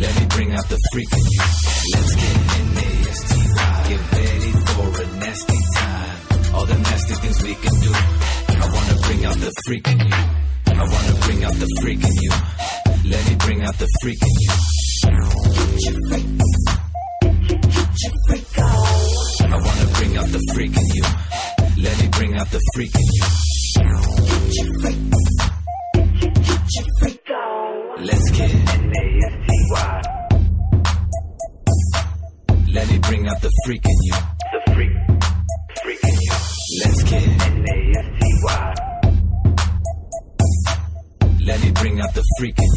Let 0.00 0.20
me 0.20 0.26
bring 0.34 0.52
out 0.52 0.68
the 0.68 0.78
freak 0.92 1.12
in 1.12 1.24
you. 1.24 1.40
Let's 1.92 2.14
get 2.16 2.36
in 2.36 2.66
N-A-S-T-Y. 2.76 3.84
Get 3.88 4.02
ready 4.12 4.52
for 4.72 4.86
a 5.02 5.06
nasty 5.16 5.60
time. 5.76 6.54
All 6.54 6.66
the 6.66 6.78
nasty 6.78 7.14
things 7.14 7.42
we 7.42 7.54
can 7.54 7.74
do. 7.80 7.92
I 7.92 8.66
wanna 8.74 8.96
bring 9.06 9.24
out 9.24 9.36
the 9.36 9.52
freak 9.66 9.88
in 9.88 9.98
you. 10.00 10.14
I 10.66 10.84
wanna 10.84 11.14
bring 11.24 11.44
out 11.44 11.54
the 11.54 11.68
freak 11.80 12.04
in 12.04 12.16
you. 12.20 12.32
Let 13.10 13.28
me 13.28 13.34
bring 13.36 13.62
out 13.62 13.78
the 13.78 13.88
freak 14.02 14.22
in 14.22 14.34
you. 14.44 14.50
I 19.48 19.58
wanna 19.66 19.86
bring 19.96 20.16
out 20.16 20.28
the 20.28 20.40
freak 20.52 20.76
in 20.76 20.88
you. 20.94 21.04
Let 21.82 22.00
me 22.00 22.08
bring 22.08 22.36
out 22.36 22.50
the 22.50 22.60
freak 22.74 22.94
in 22.94 23.06
you. 23.12 23.55
Let's 27.98 28.30
get 28.30 28.50
N-A-S-T-Y. 28.50 30.02
Let 32.72 32.90
me 32.90 32.98
bring 32.98 33.28
out 33.28 33.40
the 33.42 33.50
freak 33.64 33.84
in 33.84 34.02
you. 34.02 34.14
The 34.52 34.60
freak, 34.74 34.92
freak 35.82 36.04
in 36.04 36.14
you. 36.20 36.32
Let's 36.84 37.02
get 37.02 37.22
N-A-S-T-Y. 37.48 38.74
Let 41.44 41.60
me 41.62 41.70
bring 41.72 42.00
out 42.00 42.14
the 42.14 42.22
freak 42.38 42.58
in 42.58 42.64
you. 42.64 42.75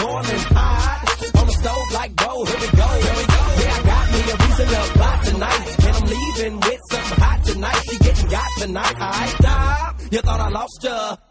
Hot 0.00 0.24
like 0.24 0.30
a 0.30 0.32
boiling 0.32 0.44
pot. 0.44 1.40
On 1.40 1.46
the 1.46 1.52
stove 1.52 1.92
like 1.92 2.20
whoa, 2.20 2.44
here 2.44 2.60
we 2.60 2.76
go, 2.76 2.88
here 2.88 3.16
we 3.16 3.26
go. 3.26 3.42
Yeah, 3.60 3.76
I 3.76 3.82
got 3.90 4.06
me 4.12 4.20
a 4.20 4.36
reason 4.44 4.66
to 4.68 4.80
fly 4.96 5.20
tonight. 5.24 5.78
And 5.86 5.96
I'm 5.96 6.06
leaving 6.06 6.60
with 6.60 6.80
something 6.90 7.18
hot 7.18 7.44
tonight. 7.44 7.82
She 7.90 7.98
getting 7.98 8.30
got 8.30 8.50
tonight. 8.58 8.96
I 8.98 9.26
stop. 9.26 10.00
You 10.10 10.20
thought 10.20 10.40
I 10.40 10.48
lost 10.48 10.84
ya. 10.84 11.29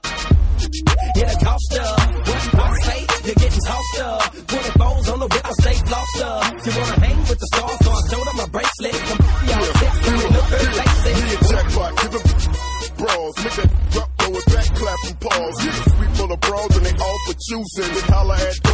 shoes 17.50 17.78
in. 17.80 18.14
Holla 18.14 18.36
at 18.36 18.69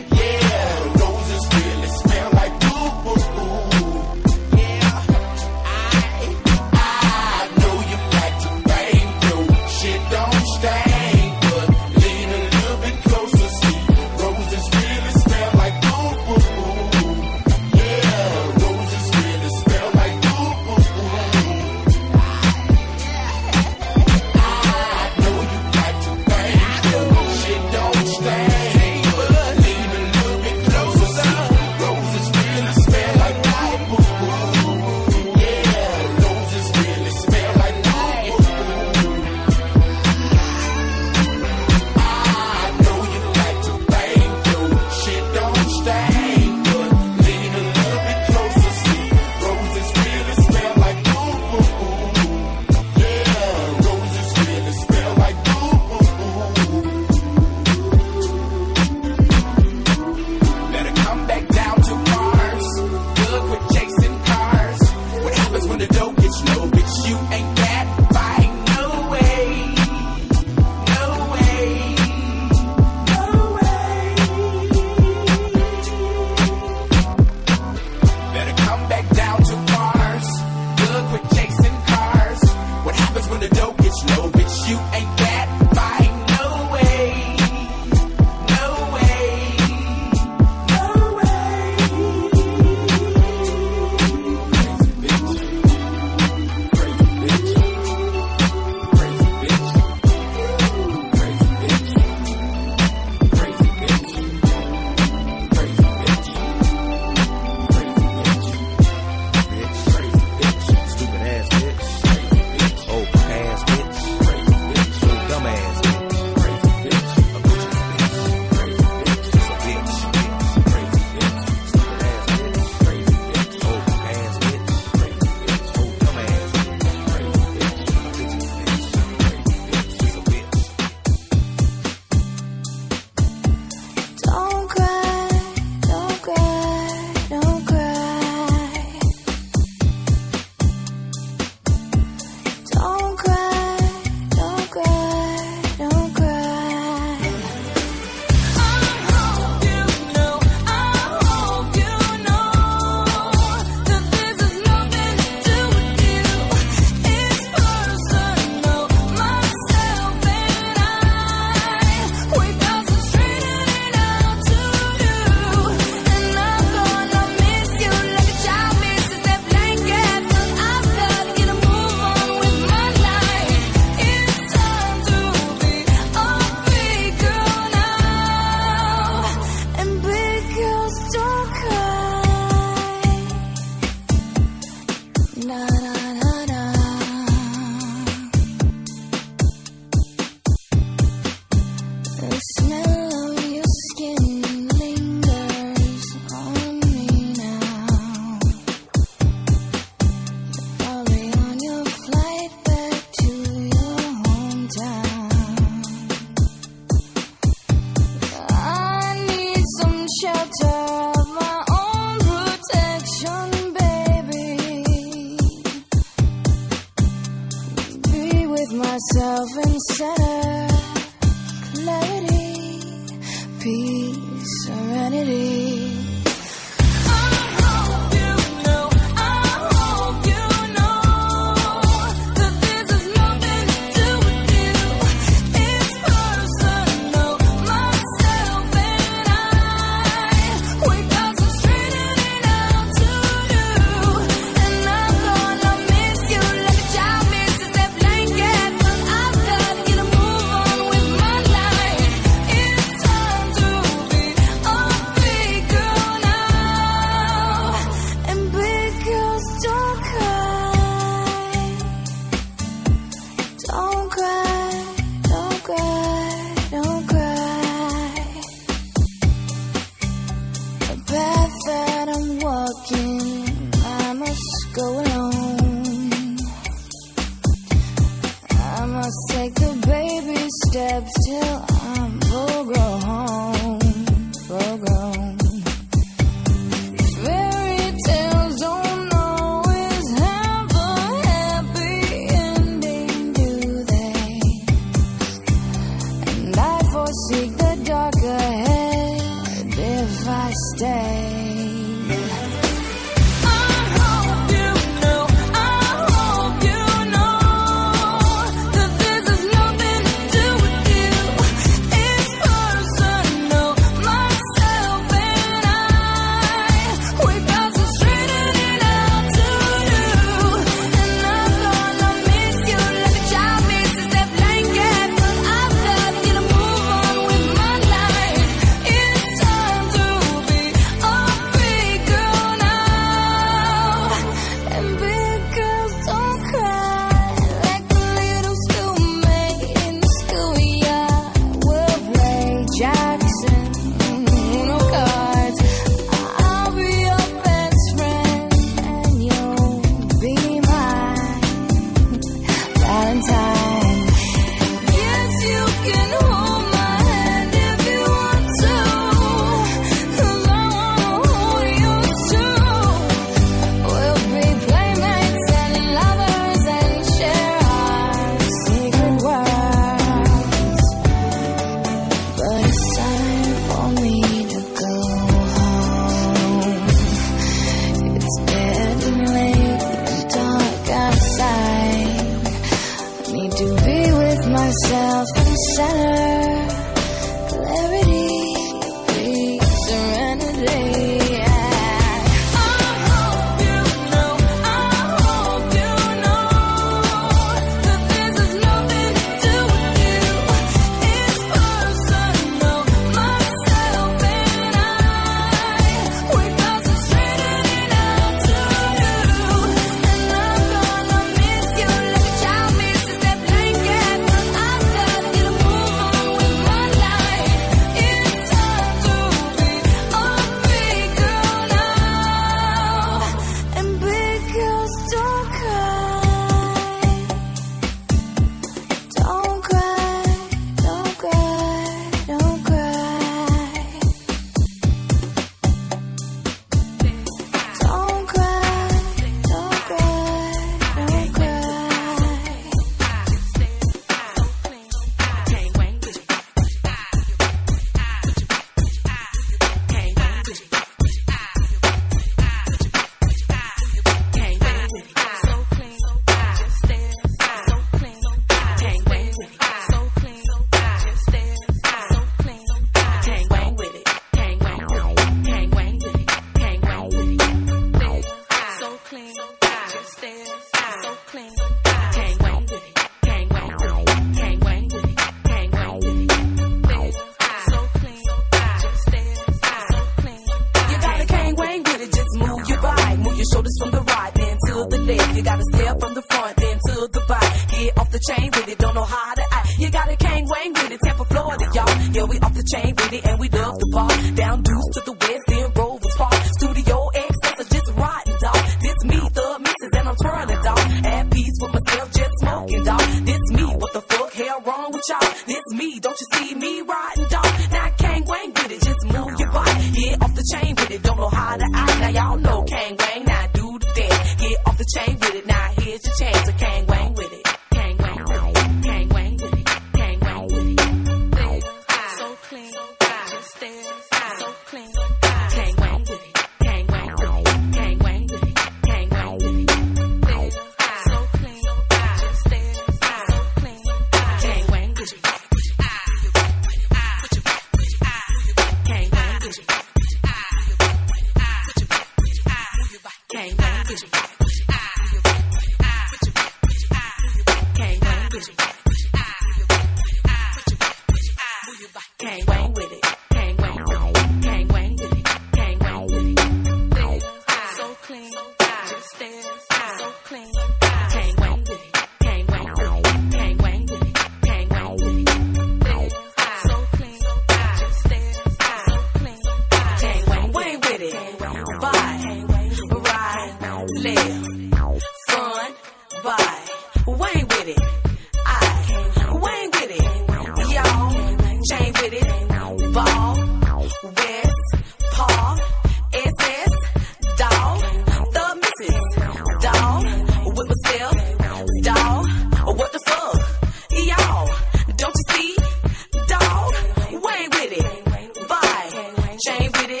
chain 599.43 599.71
with 599.71 599.89
it. 599.89 600.00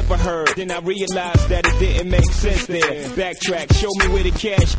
ever 0.00 0.16
heard. 0.16 0.48
Then 0.56 0.70
I 0.70 0.80
realized 0.80 1.48
that 1.48 1.66
it 1.66 1.78
didn't 1.78 2.10
make 2.10 2.24
sense 2.32 2.66
there. 2.66 2.80
Backtrack, 3.10 3.74
show 3.74 3.88
me 3.98 4.12
where 4.12 4.22
the 4.22 4.30
cash 4.30 4.74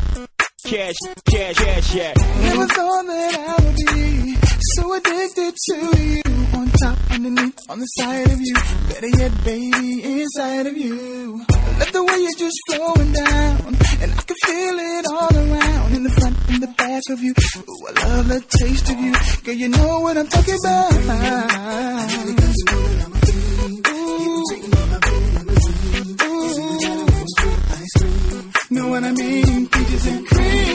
cookies 29.92 30.06
and 30.06 30.26
cream. 30.26 30.72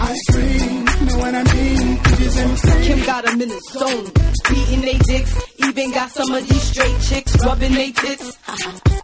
Ice 0.00 0.24
cream, 0.30 0.84
know 1.06 1.18
what 1.18 1.34
I 1.34 1.54
mean? 1.54 1.98
Cookies 1.98 2.36
and 2.36 2.58
cream. 2.58 2.82
Kim 2.82 3.06
got 3.06 3.28
a 3.28 3.36
Minnesota, 3.36 4.12
beating 4.50 4.80
they 4.82 4.98
dicks. 4.98 5.34
Even 5.58 5.90
got 5.92 6.10
some 6.10 6.34
of 6.34 6.46
these 6.46 6.62
straight 6.62 7.00
chicks 7.00 7.36
rubbing 7.44 7.72
they 7.72 7.92
tits. 7.92 8.38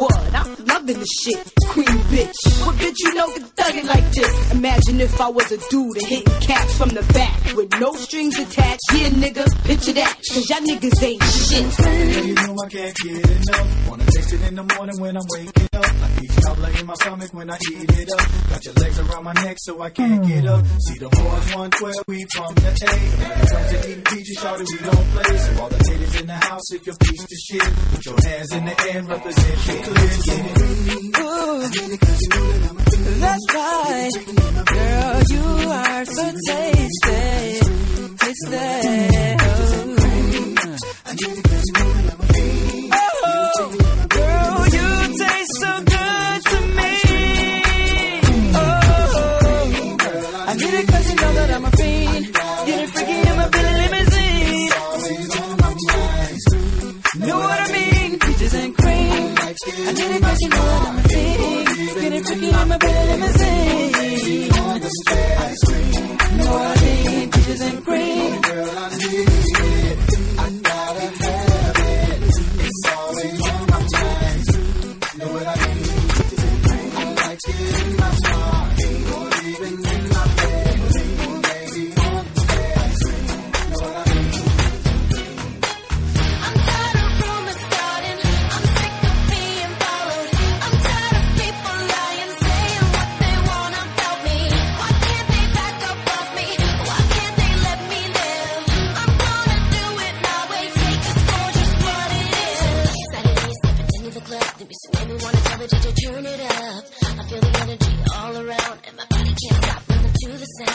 what? 0.00 0.34
I'm 0.34 0.56
loving 0.64 0.98
the 0.98 1.06
shit, 1.20 1.36
queen 1.68 1.96
bitch. 2.08 2.40
What 2.64 2.74
bitch 2.76 2.98
you 3.04 3.14
know 3.14 3.28
can 3.32 3.44
thug 3.44 3.74
it 3.76 3.84
like 3.84 4.10
this? 4.12 4.52
Imagine 4.52 5.00
if 5.00 5.20
I 5.20 5.28
was 5.28 5.52
a 5.52 5.58
dude 5.68 5.96
and 5.98 6.06
hitting 6.06 6.40
cats 6.40 6.76
from 6.78 6.88
the 6.88 7.02
back 7.12 7.36
with 7.54 7.70
no 7.78 7.92
strings 7.94 8.38
attached. 8.38 8.80
Yeah, 8.92 9.10
nigga, 9.10 9.44
picture 9.64 9.92
that, 9.92 10.16
cause 10.16 10.48
y'all 10.48 10.64
niggas 10.64 11.02
ain't 11.02 11.22
shit. 11.22 11.78
Yeah, 11.78 12.20
you 12.24 12.34
know 12.34 12.56
I 12.64 12.68
can't 12.68 12.96
get 12.96 13.30
enough. 13.30 13.88
Wanna 13.88 14.04
taste 14.06 14.32
it 14.32 14.42
in 14.48 14.54
the 14.54 14.64
morning 14.74 15.00
when 15.00 15.16
I'm 15.16 15.26
waking 15.36 15.68
up. 15.74 16.00
Like 16.00 16.22
each 16.22 16.36
tablet 16.36 16.80
in 16.80 16.86
my 16.86 16.94
stomach 16.94 17.34
when 17.34 17.50
I 17.50 17.58
eat 17.70 17.90
it 17.92 18.10
up. 18.10 18.26
Got 18.48 18.64
your 18.64 18.74
legs 18.74 18.98
around 18.98 19.24
my 19.24 19.32
neck 19.34 19.56
so 19.60 19.82
I 19.82 19.90
can't 19.90 20.26
get 20.26 20.46
up. 20.46 20.64
See 20.80 20.98
the 20.98 21.08
boys 21.08 21.46
112, 21.52 21.94
we 22.08 22.24
from 22.32 22.54
the 22.54 22.70
A. 22.72 22.92
When 23.20 23.30
it 23.36 23.50
comes 23.50 23.68
to 23.70 23.90
eating 23.90 24.04
peaches, 24.04 24.38
shawty, 24.40 24.64
we 24.64 24.78
don't 24.80 25.06
play. 25.12 25.36
So 25.36 25.62
all 25.62 25.68
the 25.68 25.90
ladies 25.90 26.20
in 26.20 26.26
the 26.26 26.40
house, 26.48 26.72
if 26.72 26.86
you're 26.86 26.96
piece 26.96 27.22
of 27.22 27.38
shit, 27.38 27.68
put 27.92 28.06
your 28.06 28.16
hands 28.24 28.52
in 28.52 28.64
the 28.64 28.74
air 28.88 28.98
and 28.98 29.08
represent 29.08 29.68
it. 29.68 29.89
That's 33.20 33.46
right. 33.54 34.10
Girl, 34.66 35.22
you 35.30 35.44
are 35.70 36.04
so 36.04 36.32
tasty. 36.46 37.60
Tasty. 38.18 39.36
Oh, 39.42 39.86
I 59.62 59.68
need 59.68 60.00
it 60.00 60.22
cause 60.22 60.40
you 60.40 60.48
know 60.48 60.56
that 60.56 60.86
I'm 60.88 60.96
a 60.96 61.02
fiend. 61.02 62.00
Get 62.00 62.12
it 62.14 62.26
freaky 62.26 62.48
in 62.48 62.68
my 62.68 62.78
bed, 62.78 62.80
Billy 62.80 63.12
limousine. 63.12 64.48
Know 66.38 66.52
what 66.52 66.78
I 66.78 66.82
mean? 66.82 67.30
Peaches 67.30 67.60
and 67.60 67.84
cream. 67.84 68.40
Girl, 68.40 68.70
I 68.70 68.96
need 68.96 69.29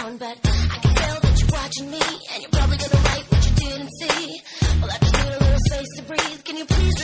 sound. 0.06 0.20
But 0.20 0.38
I 0.44 0.78
can 0.82 0.96
tell 0.96 1.20
that 1.20 1.42
you're 1.42 1.52
watching 1.52 1.92
me, 1.92 2.00
and 2.34 2.42
you're 2.42 2.52
probably 2.52 2.78
gonna 2.78 3.02
write 3.04 3.26
what 3.32 3.46
you 3.46 3.56
didn't 3.56 3.90
see. 4.00 4.42
Well, 4.82 4.92
I 4.92 4.98
just 5.00 5.14
need 5.14 5.34
a 5.34 5.40
little 5.40 5.60
space 5.70 5.92
to 5.98 6.04
breathe. 6.04 6.44
Can 6.44 6.58
you 6.58 6.66
please 6.66 6.96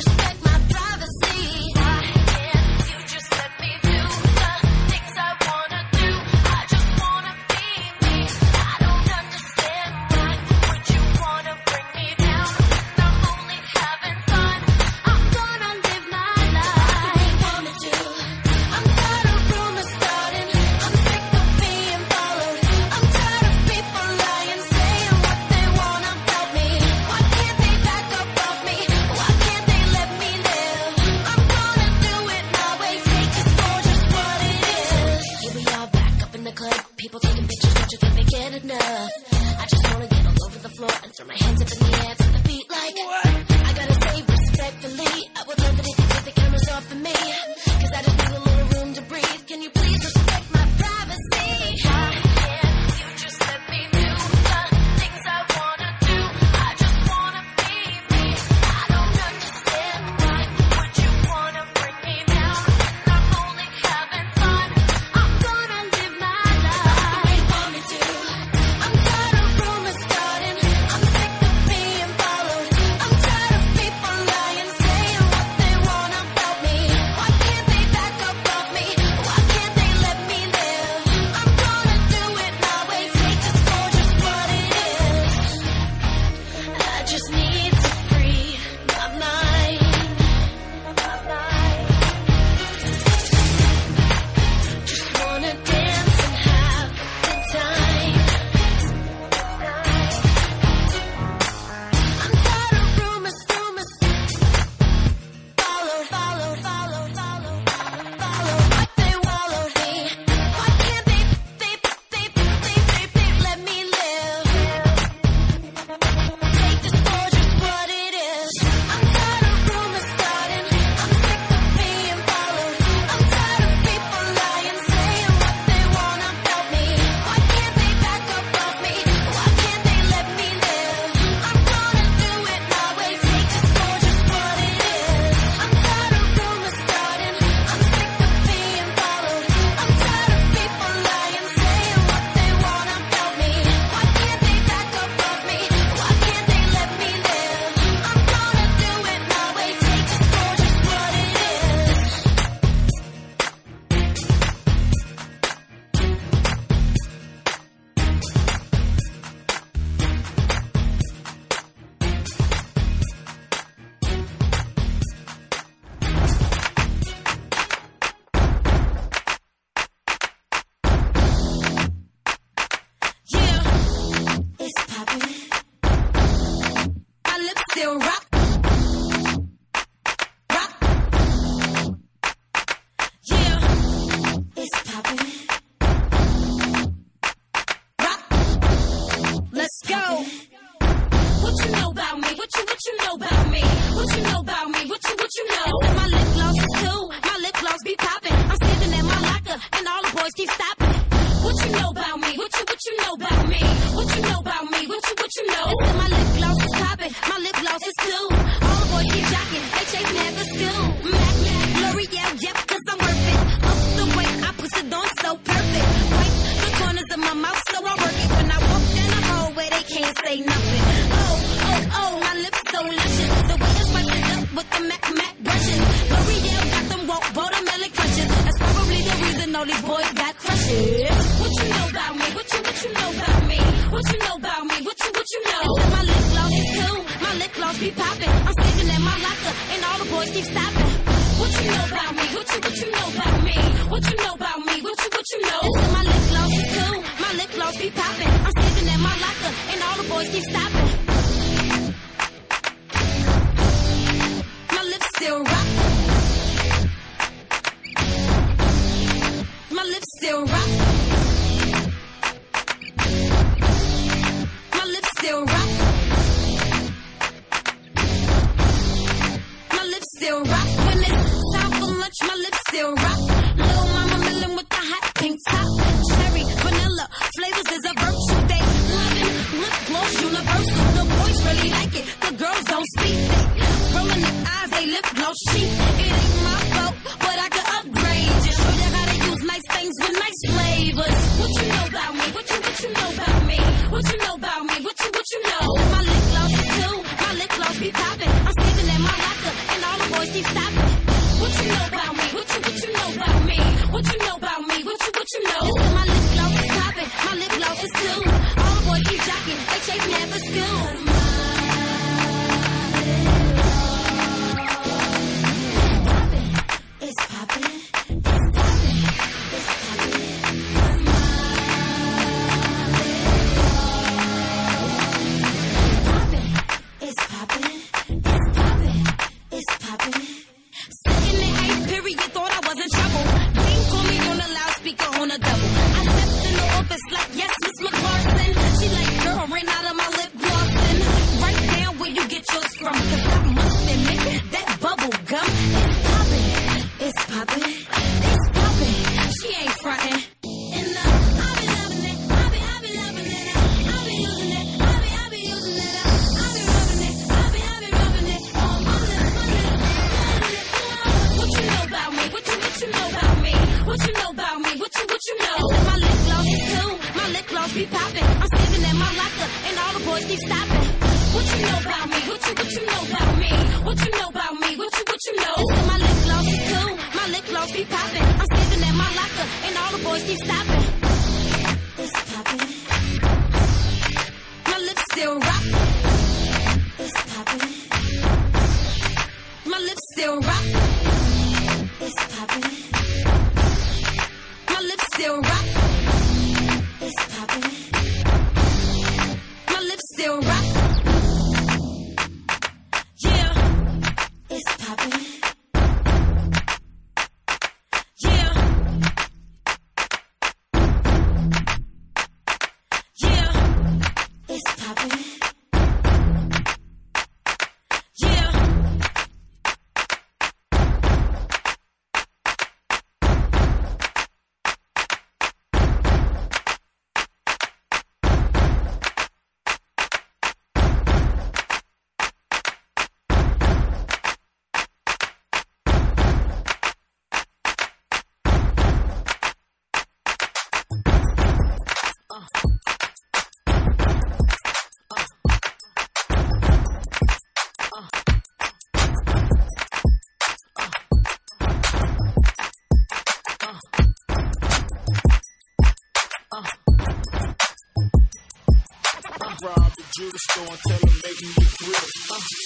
jewelry 460.18 460.40
store 460.52 460.68
and 460.68 460.80
tell 460.88 461.00
him 461.00 461.16
make 461.24 461.42
me 461.42 461.50
the 461.56 461.76
grill. 461.80 462.61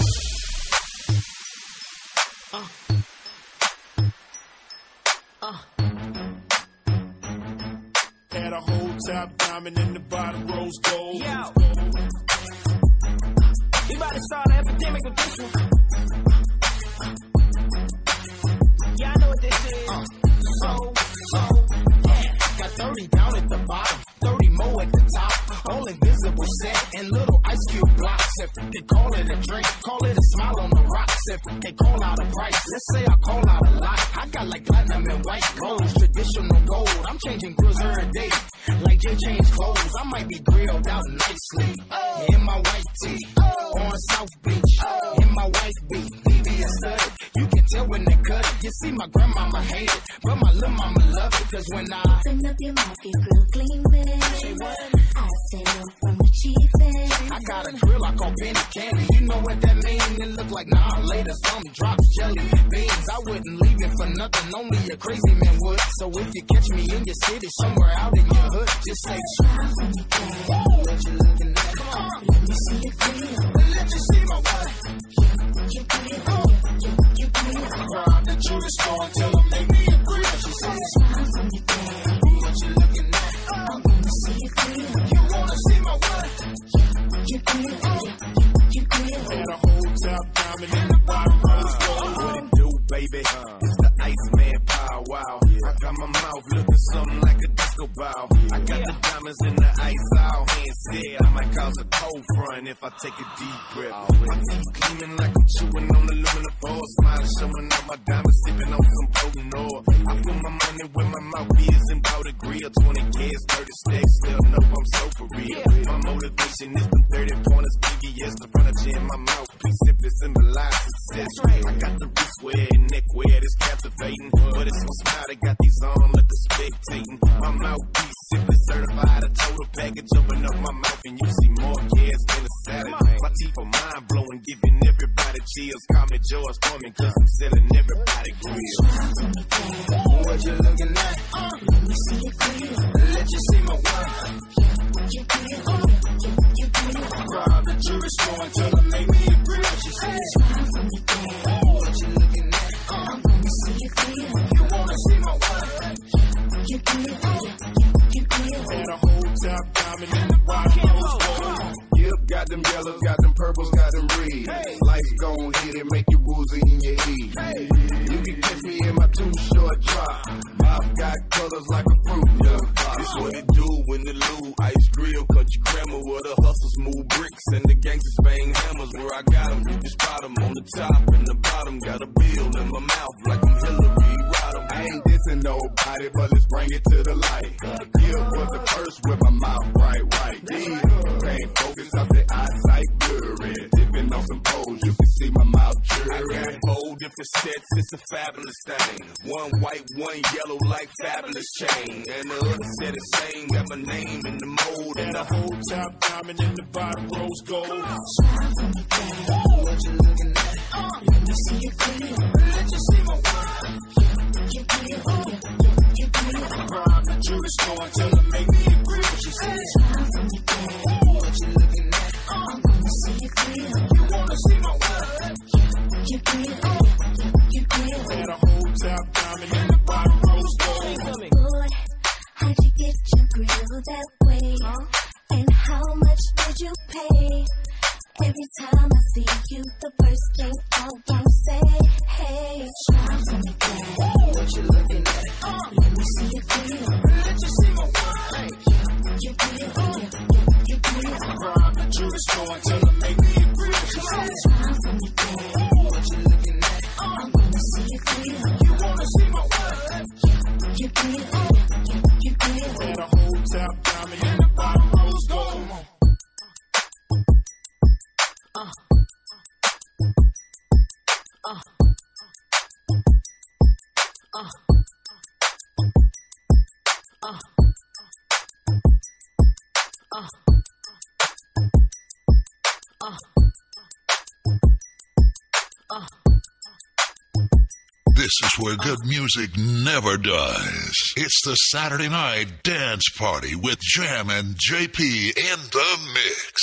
the 291.45 291.53
Saturday 291.53 292.09
night 292.09 292.47
dance 292.63 293.03
party 293.15 293.55
with 293.55 293.77
Jammin 293.79 294.55
JP 294.55 295.37
in 295.37 295.59
the 295.71 295.97
mix. 296.13 296.54